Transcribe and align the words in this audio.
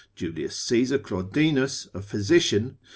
Julius 0.15 0.55
Caesar 0.55 0.97
Claudinus, 0.97 1.87
a 1.93 2.01
physician, 2.01 2.61
consult. 2.79 2.79